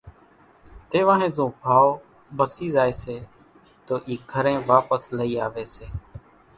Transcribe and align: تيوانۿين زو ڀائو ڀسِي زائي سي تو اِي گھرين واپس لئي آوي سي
تيوانۿين 0.89 1.31
زو 1.37 1.45
ڀائو 1.63 1.89
ڀسِي 2.37 2.67
زائي 2.75 2.93
سي 3.01 3.17
تو 3.85 3.93
اِي 4.07 4.13
گھرين 4.31 4.59
واپس 4.69 5.01
لئي 5.17 5.35
آوي 5.45 5.65
سي 5.75 5.87